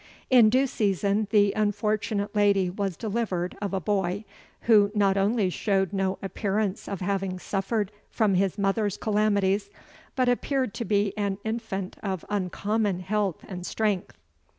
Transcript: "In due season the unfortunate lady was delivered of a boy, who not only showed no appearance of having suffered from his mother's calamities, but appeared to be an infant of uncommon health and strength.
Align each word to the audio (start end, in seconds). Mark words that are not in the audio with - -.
"In 0.31 0.49
due 0.49 0.65
season 0.65 1.27
the 1.29 1.53
unfortunate 1.53 2.35
lady 2.35 2.71
was 2.71 2.97
delivered 2.97 3.55
of 3.61 3.71
a 3.71 3.79
boy, 3.79 4.25
who 4.61 4.89
not 4.95 5.15
only 5.15 5.51
showed 5.51 5.93
no 5.93 6.17
appearance 6.23 6.87
of 6.89 7.01
having 7.01 7.37
suffered 7.37 7.91
from 8.09 8.33
his 8.33 8.57
mother's 8.57 8.97
calamities, 8.97 9.69
but 10.15 10.27
appeared 10.27 10.73
to 10.73 10.85
be 10.85 11.15
an 11.19 11.37
infant 11.43 11.97
of 12.01 12.25
uncommon 12.31 13.01
health 13.01 13.45
and 13.47 13.63
strength. 13.63 14.17